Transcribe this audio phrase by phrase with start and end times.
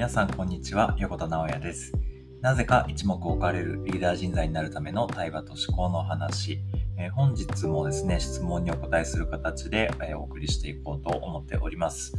[0.00, 0.96] 皆さんこんにちは。
[0.98, 1.92] 横田直也です。
[2.40, 6.58] なぜか一目置かれるリーダー人材になるための対話と思考の話、
[6.96, 12.14] え、本日もですね質問にお答えする形で、え、お送りしていこうと思っております、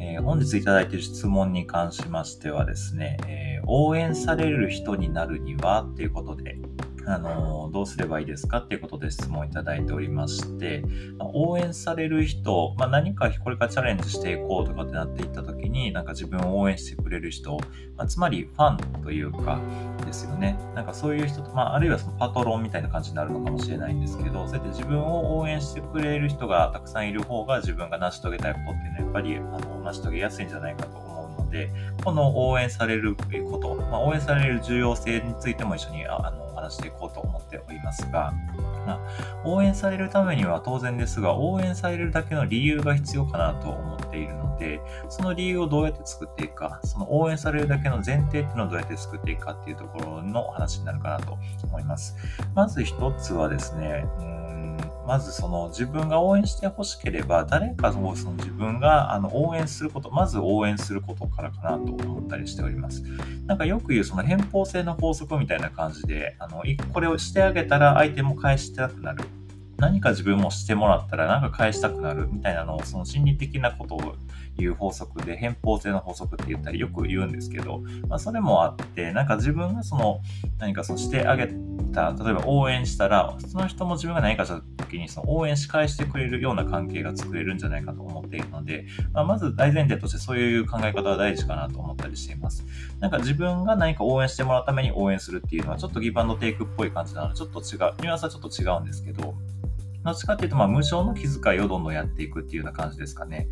[0.00, 6.58] えー、本日いただいている質問に関しましてはですね、え応援される人になるにはということで
[7.12, 10.84] あのどうすればいいですかっていうことで質問いただいておりまして、
[11.18, 17.58] ま、応援される人、まあ、何かこれからチャレンジしていこうとかってなっていった時に、なんか自分を応援してくれる人、
[17.96, 19.60] まあ、つまりファンというか
[20.06, 20.58] ですよね。
[20.74, 31.70] なんかそういう人と、まあ、あるいはそのパトロンみたいな感じになるのかもしれないんですけど、そうやって自分を応援してくれる人がたくさんいる方が自分が成し遂げたいことっていうのはやっぱりあの成し遂げやすいんじゃないかと思うので、
[32.04, 38.32] この応援されること、まあ、応援される重要性についても一緒にあの話していこうと思っておりますが、
[38.86, 39.00] まあ、
[39.44, 52.16] 応援されるためには当然ですが、応援されるだけの理由が必要かなと思っているので、その理由をどうやって作っていくか、その応援されるだけの前提っていうのをどうやって作っていくかっていうところの話になるかなと思います。
[52.54, 54.04] まず一つはですね、
[55.06, 63.02] まずその自分が応援してほしければ、誰かをその自分があの応援すること、まず応援することからかなと思ったりしております。
[63.46, 66.62] なんかよく言うその偏方性の法則みたいな感じで、あの
[66.92, 69.24] これをしてあげたら相手も返したくなる。
[69.80, 74.14] 何か自分もしてもらったらなんか返したくなるみたいなのをその心理的なことを
[74.58, 80.20] 言う法則で偏方性の法則って言ったりよく言うんですけど、まあ、それもあってなんか自分がその
[80.58, 81.48] 何かそのしてあげ
[81.92, 92.64] た例えば応援したらその人も自分が何かした時にその応援し返してくれるような関係が作れるんじゃないかと思っているので、まあ、まず大前提としてそういう考え方は大事かなと思ったりしています。
[93.00, 99.34] なんか自分が何か応援してもらうために応援するっていうのはちょっとギブアンドテイクっぽい感じなのでちょっと違うニュアンスはちょっと違うんですけど
[100.04, 103.48] どっちかっていうと、まあ、無償の気遣いをどんどんやっていくっていうような感じですかね。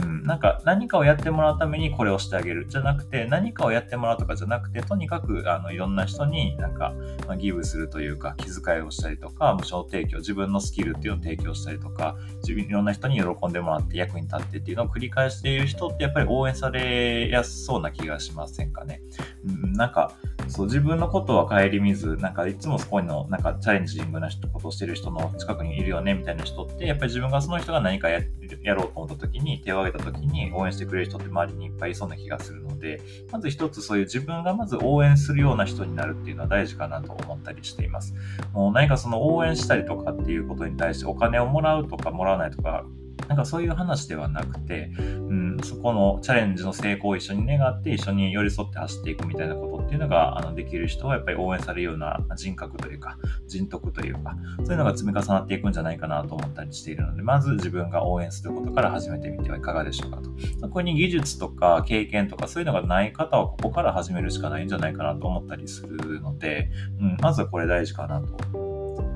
[0.00, 0.22] うん。
[0.22, 2.66] なんか、何かをやってもらうためにこれをしてあげる。
[2.68, 6.94] じゃなくて、何かをやってもらうとかじゃなくて、とにかく、あの、いろんな人になんか、
[7.26, 19.02] まあ、ギブするというか、気遣いをしたりとか、無償提供、自分のスキルっていうのを提供したりとか、自分、いろんな人に喜んでもらって役に立ってっていうのを繰り返している人ってやっぱり応援されやすそうな気がしませんかね。
[19.44, 20.12] うん、なんか、
[20.50, 28.20] そう、自分のことは顧みず、なんかいつもそこの、なんかチャレンジングな、ことをしてる人の近くにいるよね、みたいな人って、やっぱり自分がその人が何かや
[28.62, 33.00] やろうと思った時に、手を挙げた時に応援してくれる人って周りにいっぱいいそうな気がするので、
[33.30, 38.14] まず一つそういう自分がまず応援するような人になるっていうのは大事かなと思ったりしています。
[38.52, 42.84] もう何かその応援したりとかっていうことに対してお金をもらうとかもらわないとか、
[43.28, 60.30] なんかそういう話ではなくて、うん、そこのチャレンジの成功を一緒に願って一緒に寄り添って走っていくみたいなことっていうのがあのできる人はやっぱり応援されるような人格というか人徳というかそういうのが積み重なっていくんじゃないかなと思ったりしているのでまず自分が応援することから始めてみてはいかがでしょうかと。
[60.62, 66.70] ここに技術とか経験とかそういうのがない方はここから始めるしかないんじゃないかなと思ったりするので、
[67.00, 68.69] うん、まずはこれ大事かなと。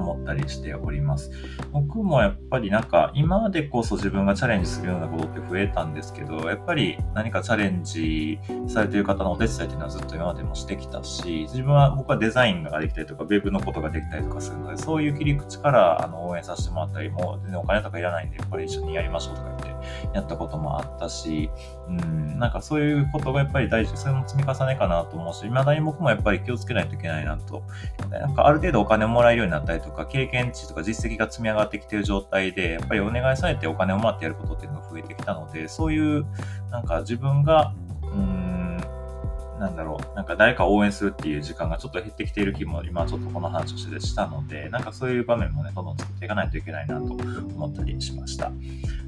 [0.00, 1.30] 思ったりしております。
[1.72, 19.69] 僕もやっぱりなんか今までこそ自分がチャレンジするようなことって増えたんですけど、やっぱり何かチャレンジされている方のお手伝いっていうのはずっと今までもしてきたし、自分は僕はデザインができたりとか、ウェブのことができたりとかするので、そういう切り口からあの応援させてもらったり、も全然お金とかいらないんで、これ一緒にやりましょうとか言って
[20.14, 21.50] やったこともあったし、
[21.88, 27.62] うん、なんかそういうことがやっぱり大事、それの積み重ねかなと思うし、未だに僕もやっぱり気をつけないといけないなと。
[28.10, 36.26] なんかある程度お金をもらえるようになったりとか、経験値とか実績が積み上がってきてる状態で、やっぱりお願いされてお金をもらってやることっていうのが増えてきたので、そういう、
[36.70, 37.74] なんか自分が、
[39.60, 48.50] なんだろう、なんか誰か応援するっていう時間がちょっと減ってきている気も今ちょっとこの話をしてしたので、なんかそういう場面もね、どんどん作っていかないといけないなと思ったりしました。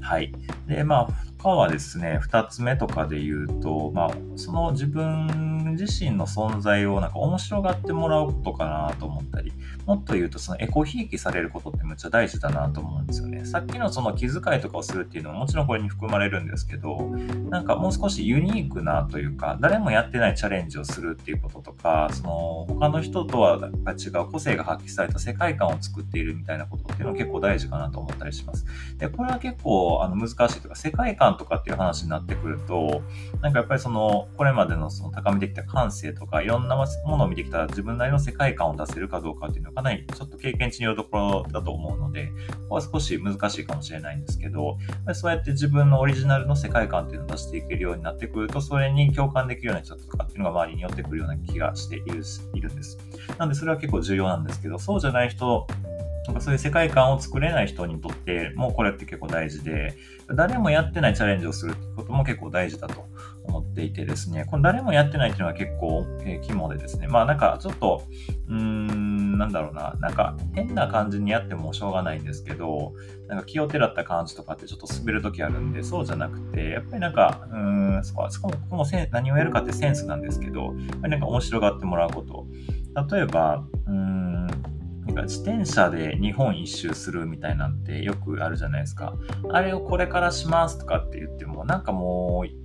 [0.00, 0.32] はい。
[0.66, 9.52] で、まあ、他はですね、二つ目とかで言うと、まあ、その自分自身の存在をなんか面白がってもらうことかなと思ったり、
[9.86, 13.44] もっと言うとそのエコひいきされることってめっちゃ大事だなと思うんですよね。
[13.44, 17.10] さっきのその気遣いとかをするっていうのももちろんこれに含まれるんですけど、
[17.50, 28.64] なんかもう少しユニークなというか、誰もやってないチャレンジをするっていうこととか、その他の人とは違う個性が発揮された世界観を作っているみたいなことっていうのは結構大事かなと思ったりします。
[28.98, 33.02] で、これは結構あの難しいというか、世界観とかっていう話になってくると、
[33.40, 36.86] なんかやっぱりその、これまでのその高めてきた感性とか、いろんなも
[37.16, 42.28] のを見てきた自分なりの世界観を出せるかどうかっていうのはかなりちょっと経験値によるところだと思うので、
[42.62, 44.78] ここは少し難しいかもしれないんですけど、
[45.14, 52.22] そうやって自分のオリジナルの世界観っていうのを出していけるようになってくると、それに共感できるような人とかっていうのが周りに寄ってくるような気がしている
[52.54, 52.98] いるんです。
[53.38, 55.66] なんでそれは結構重要なんですけど、そうじゃない人
[56.26, 59.96] なんかそういう世界観を作れない人にとってもこれって結構大事で、
[60.36, 63.08] 誰もやってないチャレンジをするってことも結構大事だと
[63.50, 68.02] 思っていてですね、これ誰もやってないっていうのは結構、えー、肝でですね、まあなんかちょっと、
[68.48, 72.94] うーん、なんだろうな、なんか変な感じにやってもしょうがないんですけど、
[73.28, 82.46] なんか気をてらった感じとかってちょっと滑るときあるんで、そうじゃなくて、やっぱりなんか、うーん、そこは、そこも、こもせ何をやるかってセンスなんですけど、やっぱりなんか面白がってもらうこと。
[83.14, 84.46] 例えば、うーん、
[85.10, 89.14] なんか自転車で日本一周するみたいなんてよくあるじゃないですか。
[89.50, 92.59] あれをこれからしますとかって言っても、なんかもう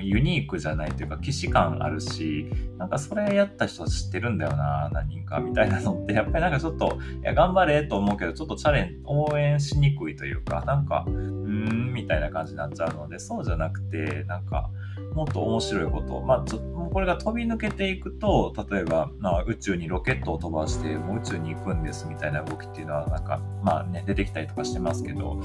[0.00, 14.70] ユニークじゃないというか、既視感あるし、なんかそれやった人知ってるんだよな、何人かみたいなのって、やっぱりなんかちょっと、いや、頑張れと思うけど、ちょっとチャレン、応援しにくいというか、なんか、うーん、みたいな感じになっちゃうので、そうじゃなくて、なんか、
[15.14, 25.40] もっと面白いこと、まあ、ちょこれが飛び抜けていくと、例えば、まあ、宇宙にロケットを飛ばして、もう宇宙に行くんですみたいな動きっていうのは、なんか、まあね、出てきたりとかしてますけど、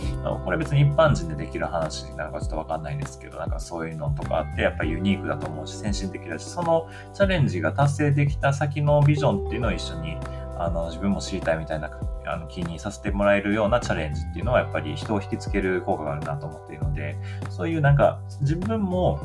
[0.45, 10.17] これ別に一般人でできる話なのかちょっとわかんないですけど、なんかそういうのとかあって、やっぱりユニークだと思うし、先進的だし、そのチャレンジが達成できた先のビジョンっていうのを一緒に、
[10.57, 11.89] あの、自分も知りたいみたいな
[12.25, 17.17] あの気にさせてもらえるようなチャレンジっていうのはやっぱり人を引きつける効果があるなと思っているので、
[17.49, 19.19] そういうなんか自分も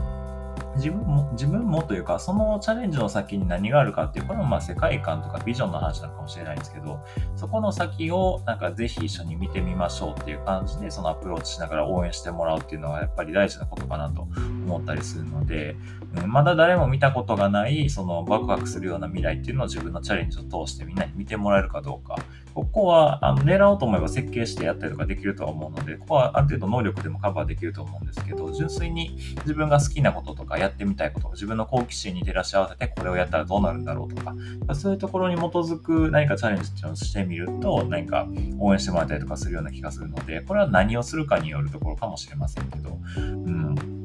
[0.79, 7.01] 自分も、自分もというか、そのチャレンジの先に何があるかっていう、これもまあ世界観とかビジョンの話なのかもしれないんですけど、
[7.37, 15.77] そこの先をなんかぜひ一緒に見てみましょうっていう感じで、そのアプローチしながら応援してもらうっていうのはやっぱり大事なことかなと思ったりするので、
[16.23, 22.17] うん、まだ誰も見たことがない、そのワクワクするような未来っていうのを自分のチャレンジを通してみんなに見てもらえるかどうか、
[22.59, 34.35] ここはあの狙おうと思えば設計してやったりとかできるとは思うので、ここはある程度能力でもカバーできると思うんですけど、純粋に自分が好きなこととかやってみたいこと、自分の好奇心に照らし合わせてこれをやったらどうなるんだろうとか、
[34.75, 38.27] そういうところに基づく何かチャレンジをしてみると、何か
[38.59, 43.98] 応援してもらったりとかするような気がするので、これは何をするかによるところかもしれませんけど、うん。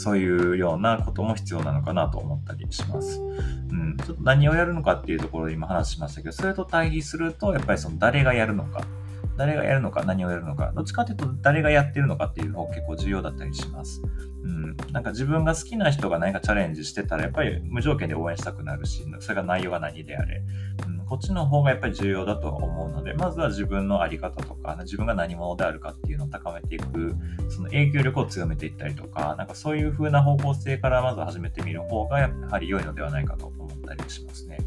[0.00, 3.20] そういうようなことも必要なのかなと思ったりします。
[3.20, 8.82] うん、ちょっと何をやるのかっていうところで今話しましたけど、それと対比すると、やっぱりその誰がやるのか、
[9.40, 14.02] 誰がやるのか、何をやるのか、どっちかというと誰がやってるのかっていうのが結構重要だったりします。
[14.42, 20.42] うん、なんか自分が好きな人が何かチャレンジしてたら、やっぱり無条件で応援したくなるし、それが内容が何であれ。
[20.86, 27.16] うんこっちの方がやっぱり重要だと思うので、まずは自分の在り方とか、自分が何者であるかっていうのを高めていく、
[27.48, 34.58] その影響力を強めていったりとか、なんかそういう風な方向性からまず始めてみる方がやはり良いのではないかと思ったりしますね。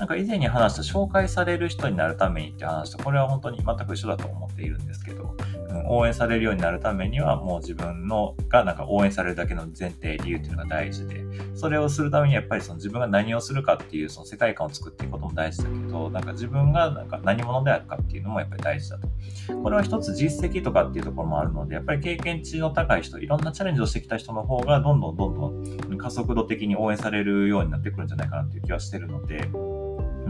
[0.00, 5.36] なんか以前に話した紹介される人になるためにって話と、これは本当に全く一緒だと思っているんですけど、
[5.68, 11.22] うん、応援されるようになるためには、もう自分のがなんか応援されるだけの前提、理由っていうのが大事で、
[11.54, 19.08] それをするためにやっぱりその自分が何をするかっていうその世界観を作っていくことも大事だけど、なんか自分がなんか何者であるかっていうのもやっぱり大事だと。
[19.62, 29.50] これは一つ実績とかっていうところもあるので、やっぱり経験値の高い人、いろんなチャレンジをしてきた人の方が、どんどんどんどん加速度的に応援されるようになってくるんじゃないかなっていう気はしてるので、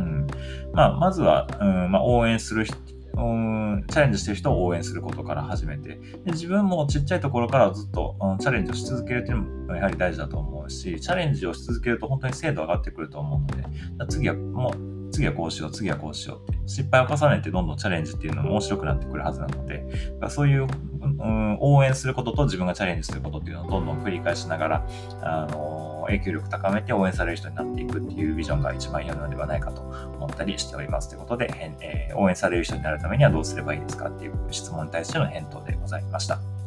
[0.00, 0.26] うん。
[0.72, 2.76] まあ、まずは、うん、まあ、応援する人、
[3.14, 19.84] うん、チャレンジしてる人を応援することから始めて、で自分もちっちゃいところからずっと、うん、チャレンジをし続けるっていうのもやはり大事だと思うし、チャレンジをし続けると本当に精度上がってくると思うので、次はもう、次はこうしよう、次はこうしようって、失敗を重ねてどんどんチャレンジっていうのも面白くなってくるはずなので、
[20.28, 20.66] そういう、
[21.00, 24.86] うん、応援することと自分がチャレンジすることっていうのをどんどん繰り返しながら、
[25.22, 31.08] あの影響力高めて応援される人になっていくっていうビジョンが一番良いのではないかと思ったりしております。
[31.08, 36.59] ということで、えー、応援される人になるためにはどうすればいいですかっていう質問に対しての返答でございました。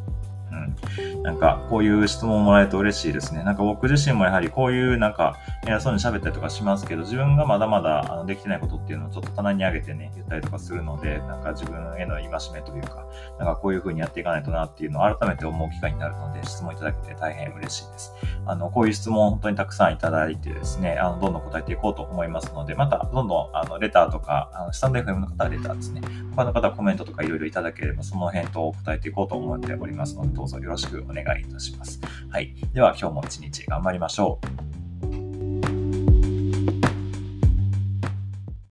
[0.64, 1.22] うん。
[1.22, 3.42] なんか、こういう質問をもらえると嬉しいですね。
[3.42, 13.06] なんか僕自身もやはりこういうなんか、偉そうに喋ったりとかしますけど、自分がまだまだあのできてないことっていうのをちょっと棚に上げてね、言ったりとかするので、なんか自分への戒めというか、
[13.38, 18.12] なんかこういう風にやっていかないとなっていうのを改めて思う機会になるので、質問いただけて大変嬉しいです。
[18.46, 26.02] あの、こういう質問を本当にたくさんいただいてですね、あの、どんどん答えていこうと思いますので、また、どんどん、あの、レターとか、あの、スタンド FM の方はレターですね。
[26.36, 32.00] 他の方はコメントとかいろいろいただければ、その返答を答えていこうと思っておりますので、どうぞぞよろしくお願いいたします。
[32.30, 32.54] はい。
[32.72, 34.38] では、今日も一日頑張りましょ
[34.80, 34.83] う。